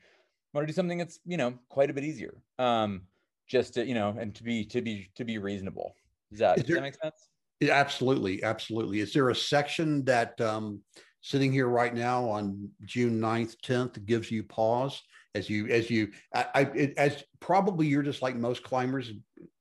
[0.55, 3.03] Want to do something that's you know quite a bit easier um
[3.47, 5.95] just to you know and to be to be to be reasonable.
[6.31, 7.29] Does that, there, does that make sense?
[7.63, 9.01] Absolutely absolutely.
[9.01, 10.81] Is there a section that um
[11.21, 15.03] sitting here right now on june 9th 10th gives you pause
[15.35, 16.63] as you as you I, I
[16.97, 19.13] as probably you're just like most climbers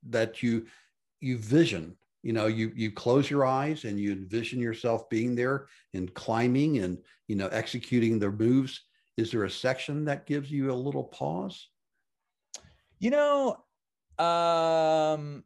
[0.09, 0.65] that you
[1.19, 5.67] you vision you know you you close your eyes and you envision yourself being there
[5.93, 8.81] and climbing and you know executing the moves.
[9.15, 11.69] Is there a section that gives you a little pause?
[12.99, 13.63] You know
[14.19, 15.43] um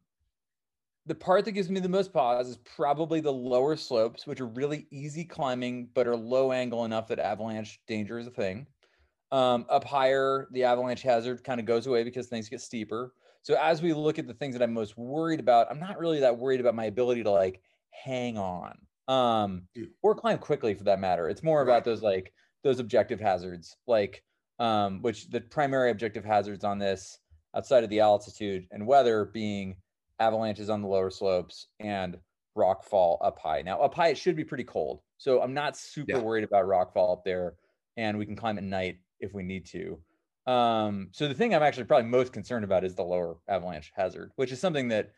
[1.06, 4.46] the part that gives me the most pause is probably the lower slopes which are
[4.46, 8.66] really easy climbing but are low angle enough that avalanche danger is a thing
[9.32, 13.14] um, up higher, the avalanche hazard kind of goes away because things get steeper.
[13.42, 16.20] So as we look at the things that I'm most worried about, I'm not really
[16.20, 19.68] that worried about my ability to like hang on um,
[20.02, 21.28] or climb quickly for that matter.
[21.28, 24.24] It's more about those like those objective hazards, like
[24.60, 27.18] um, which the primary objective hazards on this
[27.54, 29.76] outside of the altitude and weather being
[30.20, 32.20] avalanches on the lower slopes, and
[32.56, 33.62] rockfall up high.
[33.62, 35.02] Now, up high, it should be pretty cold.
[35.16, 36.20] So I'm not super Yeah.
[36.20, 37.56] worried about rockfall up there.
[37.96, 39.98] And we can climb at night if we need to.
[40.46, 44.32] Um, so the thing I'm actually probably most concerned about is the lower avalanche hazard,
[44.36, 45.12] which is something that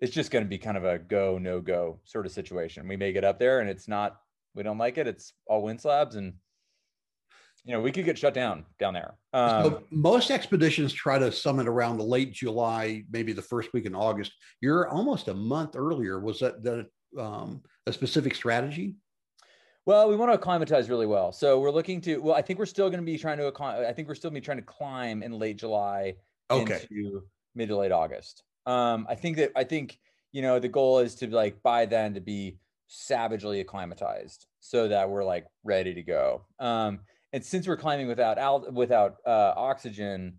[0.00, 2.88] it's just going to be kind of a go, no go sort of situation.
[2.88, 4.16] We may get up there and it's not,
[4.54, 5.06] we don't like it.
[5.06, 6.34] It's all wind slabs and,
[7.64, 9.14] you know, we could get shut down down there.
[9.32, 13.86] Um, So most expeditions try to summit around the late July, maybe the first week
[13.86, 14.32] in August.
[14.60, 16.20] You're almost a month earlier.
[16.20, 18.96] Was that that um, a specific strategy?
[19.86, 21.30] Well, we want to acclimatize really well.
[21.30, 23.52] So we're looking to, well, I think we're still going to be trying to,
[23.86, 26.16] I think we're still be trying to climb in late July
[26.50, 26.86] Okay.
[26.90, 27.22] into
[27.54, 28.44] mid to late August.
[28.66, 29.98] Um, I think that, I think,
[30.32, 35.08] you know, the goal is to like by then to be savagely acclimatized so that
[35.08, 36.46] we're like ready to go.
[36.58, 37.00] Um,
[37.34, 40.38] and since we're climbing without al- without uh, oxygen,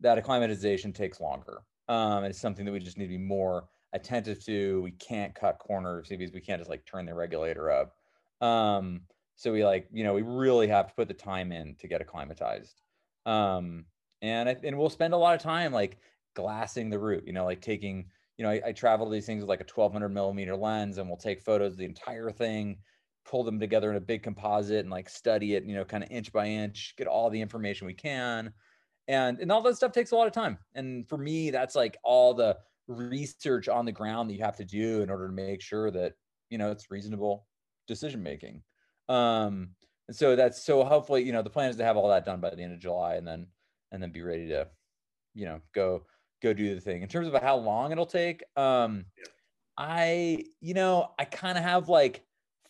[0.00, 1.62] that acclimatization takes longer.
[1.88, 4.82] Um, and it's something that we just need to be more attentive to.
[4.82, 7.96] We can't cut corners because we can't just like turn the regulator up.
[8.44, 9.02] Um,
[9.36, 12.02] so we like, you know, we really have to put the time in to get
[12.02, 12.80] acclimatized.
[13.24, 13.86] Um,
[14.20, 15.98] and I, and we'll spend a lot of time like
[16.36, 19.40] glassing the route, you know, like taking, you know, I, I travel to these things
[19.40, 22.78] with like a 1200 millimeter lens and we'll take photos of the entire thing,
[23.24, 26.10] pull them together in a big composite and like study it, you know, kind of
[26.10, 28.52] inch by inch, get all the information we can.
[29.08, 30.58] And, and all that stuff takes a lot of time.
[30.74, 34.64] And for me, that's like all the research on the ground that you have to
[34.64, 36.12] do in order to make sure that,
[36.50, 37.46] you know, it's reasonable
[37.86, 38.62] decision making.
[39.08, 39.76] Um,
[40.08, 42.40] and so that's so hopefully, you know, the plan is to have all that done
[42.40, 43.48] by the end of July and then
[43.92, 44.70] and then be ready to,
[45.34, 46.06] you know, go
[46.42, 47.02] go do the thing.
[47.02, 49.06] In terms of how long it'll take, um,
[49.76, 52.26] I, you know, I kind of have like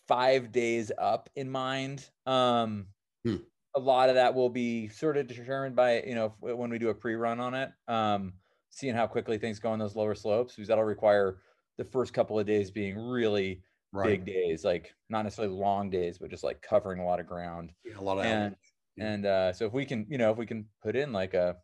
[0.09, 2.11] five days up in mind.
[2.27, 2.89] Um,
[3.25, 3.45] Hmm.
[3.77, 6.91] a lot of that will be sort of determined by, you know, when we do
[6.91, 8.35] a pre-run on it, um,
[8.71, 11.41] seeing how quickly things go on those lower slopes, because that'll require
[11.77, 14.09] the first couple of days being really Right.
[14.09, 17.73] big days, like not necessarily long days, but just like covering a lot of ground.
[17.85, 18.57] Yeah, a lot of And
[18.97, 19.05] Yeah.
[19.05, 21.59] and uh, so if we can, you know, if we can put in like a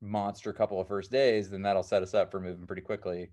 [0.00, 3.32] monster couple of first days, then that'll set us up for moving pretty quickly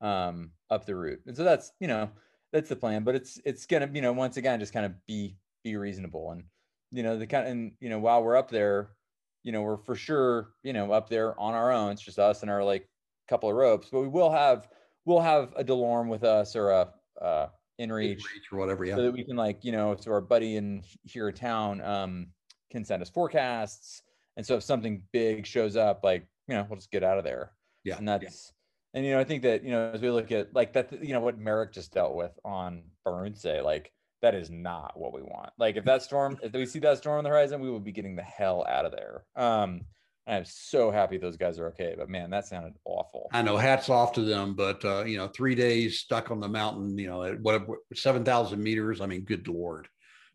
[0.00, 1.22] um, up the route.
[1.26, 2.10] And so that's you know
[2.52, 3.04] that's the plan.
[3.04, 6.44] But it's it's gonna you know once again just kind of be be reasonable and
[6.90, 8.96] you know the kind and you know while we're up there,
[9.42, 11.92] you know we're for sure you know up there on our own.
[11.92, 12.88] It's just us and our like
[13.28, 14.68] couple of ropes, but we will have
[15.04, 17.48] we'll have a Delorme with us or a uh,
[17.80, 18.20] inReach
[18.52, 18.84] or whatever.
[18.84, 18.96] Yeah.
[18.96, 22.26] so that we can like you know so our buddy in here in town um
[22.70, 24.02] can send us forecasts
[24.36, 27.24] and so if something big shows up like you know we'll just get out of
[27.24, 27.52] there
[27.84, 28.18] Yeah, and yeah.
[28.18, 28.52] that's
[28.94, 31.12] and you know i think that you know as we look at like that you
[31.12, 35.50] know what Marek just dealt with on Baruntse, like that is not what we want
[35.58, 37.92] like if that storm if we see that storm on the horizon we will be
[37.92, 39.82] getting the hell out of there um
[40.28, 43.56] i'm so happy those guys are okay but man that sounded awful I know.
[43.56, 46.96] Hats off to them, but uh, you know, three days stuck on the mountain.
[46.96, 49.00] You know, at what seven thousand meters.
[49.00, 49.88] I mean, good lord.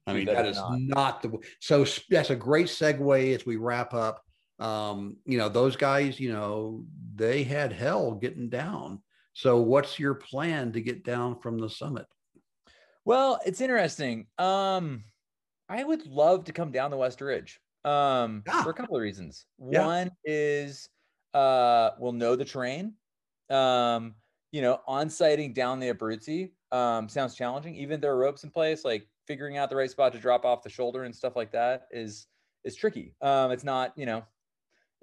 [0.05, 3.45] I mean, that that is is not- not the so that's a great segue as
[3.45, 4.21] we wrap up.
[4.59, 9.01] Um, you know, those guys, you know, they had hell getting down.
[9.33, 12.05] So what's your plan to get down from the summit?
[13.05, 14.27] Well, it's interesting.
[14.37, 15.03] Um,
[15.67, 17.59] I would love to come down the West Ridge.
[17.85, 18.63] Um, Yeah.
[18.63, 19.45] for a couple of reasons.
[19.69, 19.85] Yeah.
[19.85, 20.89] One is
[21.33, 22.97] uh we'll know the terrain.
[23.49, 24.15] Um,
[24.51, 27.75] you know, on sighting down the Abruzzi um sounds challenging.
[27.75, 30.45] Even if there are ropes in place, like figuring out the right spot to drop
[30.45, 32.27] off the shoulder and stuff like that is
[32.63, 33.15] is tricky.
[33.21, 34.23] Um, it's not, you know,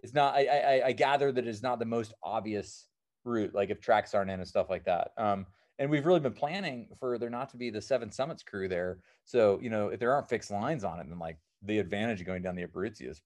[0.02, 2.88] it's not I I, I gather that it's not the most obvious
[3.24, 5.12] route, like if tracks aren't in and stuff like that.
[5.18, 5.46] Um,
[5.78, 9.00] and we've really been planning for there not to be the seven summits crew there.
[9.24, 12.26] So, you know, if there aren't fixed lines on it, then like the advantage of
[12.26, 13.22] going down the Abruzzi is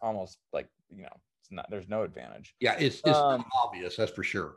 [0.00, 1.08] almost like, you know,
[1.40, 2.54] it's not there's no advantage.
[2.60, 4.56] Yeah, it's it's Um, obvious, that's for sure.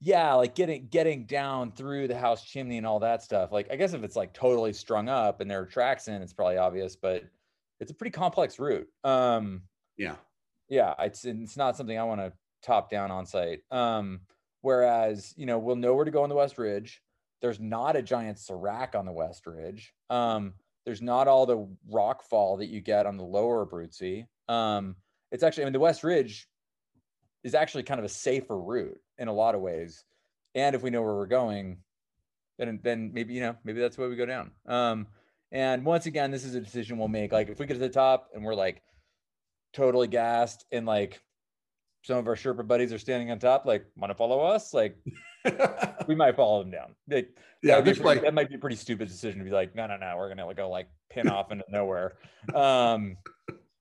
[0.00, 3.52] Yeah, like getting getting down through the house chimney and all that stuff.
[3.52, 6.32] Like I guess if it's like totally strung up and there are tracks in, it's
[6.32, 7.24] probably obvious, but
[7.80, 8.88] it's a pretty complex route.
[9.02, 10.16] Um Yeah.
[10.68, 14.20] yeah it's it's not something i want to top down on site um
[14.62, 17.02] whereas you know we'll know where to go on the west ridge
[17.42, 20.54] there's not a giant serac on the west ridge um
[20.84, 24.26] there's not all the rock fall that you get on the lower Abruzzi.
[24.48, 24.96] um
[25.32, 26.48] it's actually i mean the west ridge
[27.42, 30.04] is actually kind of a safer route in a lot of ways.
[30.54, 31.78] And if we know where we're going
[32.58, 34.50] then then maybe you know maybe that's where we go down.
[34.66, 35.06] Um
[35.52, 37.32] and once again this is a decision we'll make.
[37.32, 38.82] Like if we get to the top and we're like
[39.72, 41.20] totally gassed and like
[42.04, 44.74] some of our Sherpa buddies are standing on top, like, want to follow us?
[44.74, 44.96] Like,
[46.06, 46.94] we might follow them down.
[47.08, 49.86] Like, yeah, this pretty- that might be a pretty stupid decision to be like, no,
[49.86, 52.12] no, no, we're gonna like, go like pin off into nowhere.
[52.54, 53.16] Um,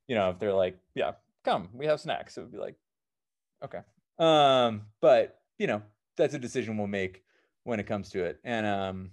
[0.07, 1.11] you know, if they're like, yeah,
[1.43, 2.75] come, we have snacks, it would be like,
[3.63, 3.79] okay.
[4.19, 5.81] Um, but you know,
[6.15, 7.23] that's a decision we'll make
[7.65, 8.39] when it comes to it.
[8.45, 9.11] And um,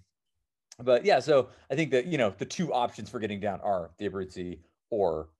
[0.78, 3.90] but yeah, so I think that you know the two options for getting down are
[3.98, 5.30] the Abruzzi or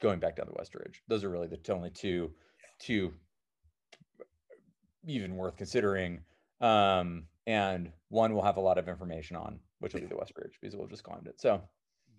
[0.00, 1.02] going back down the West Ridge.
[1.08, 2.30] Those are really the only two
[2.78, 3.12] two
[5.08, 6.20] even worth considering.
[6.60, 10.32] Um, and one will have a lot of information on, which will be the West
[10.36, 11.40] Ridge because we'll just climbed it.
[11.40, 11.62] So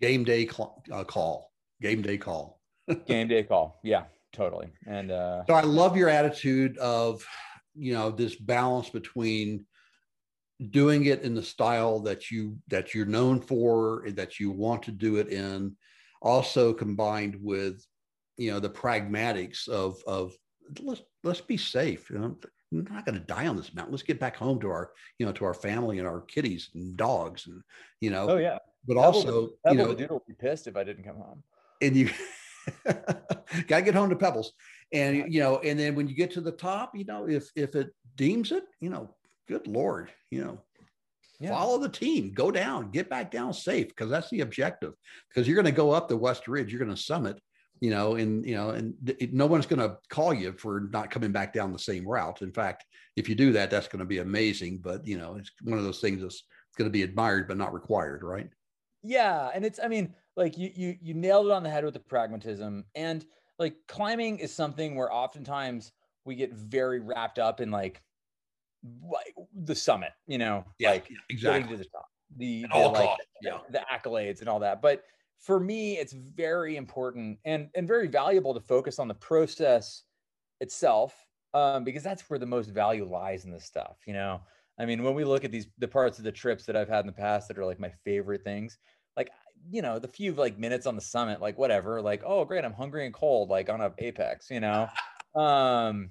[0.00, 2.60] game day cl- uh, call, game day call,
[3.06, 3.80] game day call.
[3.84, 4.68] Yeah, totally.
[4.86, 7.24] And uh, so I love your attitude of,
[7.74, 9.66] you know, this balance between
[10.70, 14.92] doing it in the style that you that you're known for that you want to
[14.92, 15.74] do it in
[16.20, 17.82] also combined with
[18.36, 20.34] you know the pragmatics of of
[20.80, 22.10] let's let's be safe.
[22.10, 22.36] You know
[22.72, 23.92] we're not going to die on this mountain.
[23.92, 26.96] Let's get back home to our you know to our family and our kitties and
[26.96, 27.62] dogs and
[28.00, 28.30] you know.
[28.30, 28.58] Oh yeah.
[28.86, 31.42] But also Pebble, you know dude will be pissed if i didn't come home.
[31.82, 32.10] And you
[33.66, 34.52] gotta get home to pebbles.
[34.92, 37.74] And you know and then when you get to the top you know if if
[37.74, 39.14] it deems it you know
[39.48, 40.58] good lord you know.
[41.42, 41.52] Yeah.
[41.52, 42.32] follow the team.
[42.34, 42.90] Go down.
[42.90, 44.92] Get back down safe because that's the objective.
[45.26, 46.70] Because you're going to go up the west ridge.
[46.70, 47.40] You're going to summit
[47.80, 51.10] you know and you know and th- no one's going to call you for not
[51.10, 52.84] coming back down the same route in fact
[53.16, 55.84] if you do that that's going to be amazing but you know it's one of
[55.84, 56.44] those things that's
[56.76, 58.48] going to be admired but not required right
[59.02, 61.94] yeah and it's i mean like you you you nailed it on the head with
[61.94, 63.24] the pragmatism and
[63.58, 65.92] like climbing is something where oftentimes
[66.24, 68.02] we get very wrapped up in like
[69.02, 72.06] like the summit, you know, yeah, like exactly getting to the top,
[72.36, 73.58] the, the like, cost, yeah.
[73.70, 74.80] the accolades and all that.
[74.80, 75.04] But
[75.40, 80.02] for me, it's very important and and very valuable to focus on the process
[80.60, 81.14] itself,
[81.54, 83.96] um, because that's where the most value lies in this stuff.
[84.06, 84.42] You know,
[84.78, 87.00] I mean, when we look at these the parts of the trips that I've had
[87.00, 88.78] in the past that are like my favorite things,
[89.16, 89.30] like
[89.70, 92.74] you know, the few like minutes on the summit, like whatever, like oh great, I'm
[92.74, 94.88] hungry and cold, like on a apex, you know.
[95.34, 96.10] um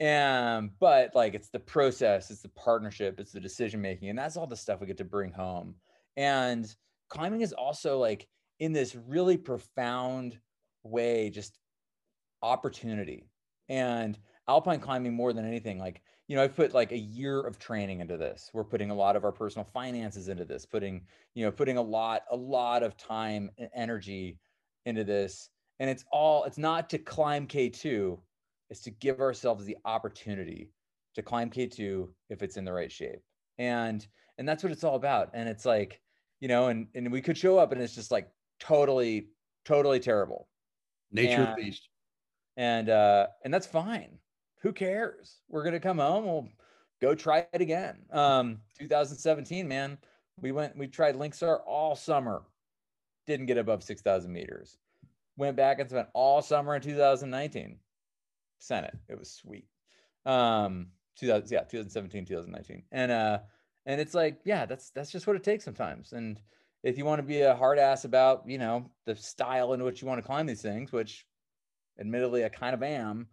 [0.00, 4.36] and but like it's the process it's the partnership it's the decision making and that's
[4.36, 5.74] all the stuff we get to bring home
[6.16, 6.74] and
[7.08, 8.26] climbing is also like
[8.58, 10.38] in this really profound
[10.82, 11.58] way just
[12.42, 13.28] opportunity
[13.68, 17.58] and alpine climbing more than anything like you know i've put like a year of
[17.58, 21.02] training into this we're putting a lot of our personal finances into this putting
[21.34, 24.38] you know putting a lot a lot of time and energy
[24.84, 25.50] into this
[25.80, 28.16] and it's all it's not to climb k2
[28.70, 30.70] is to give ourselves the opportunity
[31.16, 33.20] to climb K2 if it's in the right shape.
[33.58, 34.06] And
[34.38, 35.30] and that's what it's all about.
[35.32, 36.00] And it's like,
[36.40, 38.28] you know, and and we could show up and it's just like
[38.60, 39.28] totally,
[39.64, 40.48] totally terrible.
[41.12, 41.88] Nature and, beast.
[42.56, 44.18] And uh, and that's fine.
[44.62, 45.40] Who cares?
[45.48, 46.48] We're gonna come home, we'll
[47.00, 47.98] go try it again.
[48.10, 49.98] Um, 2017, man.
[50.40, 52.42] We went, we tried Link Sar all summer,
[53.26, 54.76] didn't get above 6,000 meters.
[55.38, 57.78] Went back and spent all summer in 2019
[58.58, 59.66] Sent It It was sweet.
[60.24, 60.88] Um,
[61.18, 62.82] 2000, yeah, 2017, 2019.
[62.92, 63.38] And, uh,
[63.86, 66.12] and it's like, yeah, that's, that's just what it takes sometimes.
[66.12, 66.40] And
[66.86, 70.00] if you want to be a hard ass about, you know, the style in which
[70.00, 71.26] you want to climb these things, which
[71.98, 73.26] admittedly I kind of am,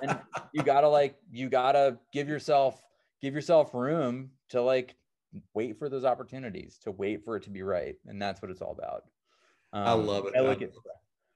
[0.00, 0.20] and
[0.52, 2.80] you gotta like, you gotta give yourself,
[3.20, 4.94] give yourself room to like
[5.52, 7.96] wait for those opportunities, to wait for it to be right.
[8.06, 9.02] And that's what it's all about.
[9.72, 10.34] Um, I love it.
[10.36, 10.72] I like it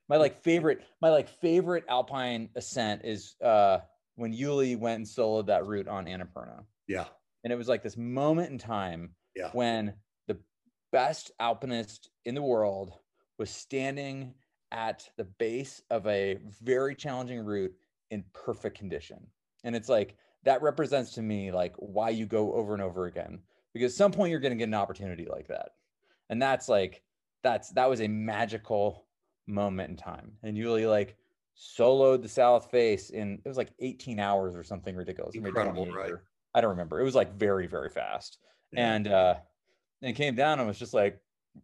[0.08, 3.78] my like favorite my like favorite alpine ascent is uh
[4.16, 6.64] when Ueli went and soloed that route on Annapurna.
[6.86, 7.06] Yeah.
[7.42, 9.50] And it was like this moment in time yeah.
[9.52, 9.94] when
[10.92, 12.92] best alpinist in the world
[13.38, 14.34] was standing
[14.72, 17.74] at the base of a very challenging route
[18.10, 19.26] in perfect condition.
[19.64, 23.40] And it's like that represents to me like why you go over and over again
[23.72, 25.70] because some point you're going to get an opportunity like that.
[26.28, 27.02] And that's like
[27.42, 29.06] that's that was a magical
[29.46, 30.32] moment in time.
[30.42, 31.16] And Ueli like
[31.56, 35.34] soloed the South Face in it was like 18 hours or something ridiculous.
[35.34, 36.12] Incredible, right?
[36.54, 37.00] I don't remember.
[37.00, 38.38] It was like very, very fast.
[38.72, 38.94] Yeah.
[38.94, 39.34] And uh
[40.02, 41.20] and came down and was just like,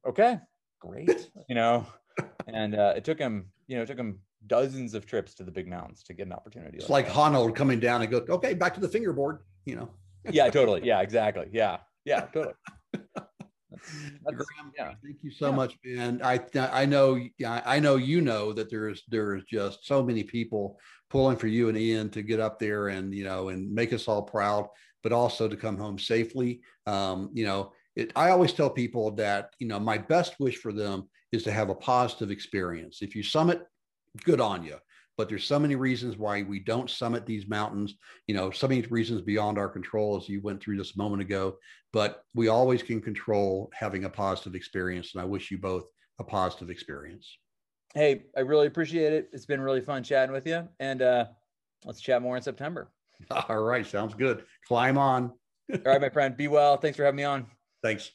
[0.06, 0.38] okay,
[0.80, 1.86] great, you know.
[2.46, 5.50] and uh it took him, you know, it took him dozens of trips to the
[5.50, 6.78] big mountains to get an opportunity.
[6.78, 9.90] It's like, like Honnold coming down and go, okay, back to the fingerboard, you know.
[10.30, 10.82] yeah, totally.
[10.84, 11.48] Yeah, exactly.
[11.52, 11.78] Yeah.
[12.04, 12.54] Yeah, totally.
[14.24, 14.94] Graham, yeah.
[15.02, 15.54] Thank you so yeah.
[15.56, 16.20] much, man.
[16.22, 20.78] I I know I know you know that there's there's just so many people
[21.10, 24.08] pulling for you and Ian to get up there and you know and make us
[24.08, 24.68] all proud,
[25.02, 26.60] but also to come home safely.
[26.86, 30.72] Um, you know, it, I always tell people that you know my best wish for
[30.72, 33.02] them is to have a positive experience.
[33.02, 33.62] If you summit,
[34.24, 34.76] good on you
[35.18, 38.80] but there's so many reasons why we don't summit these mountains you know so many
[38.82, 41.54] reasons beyond our control as you went through this a moment ago
[41.92, 45.84] but we always can control having a positive experience and i wish you both
[46.18, 47.36] a positive experience
[47.94, 51.26] hey i really appreciate it it's been really fun chatting with you and uh
[51.84, 52.90] let's chat more in september
[53.48, 53.86] All right.
[53.86, 54.44] Sounds good.
[54.66, 55.32] Climb on.
[55.72, 56.36] All right, my friend.
[56.36, 56.76] Be well.
[56.76, 57.46] Thanks for having me on.
[57.82, 58.12] Thanks.